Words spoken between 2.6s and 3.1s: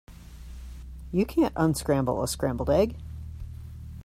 egg.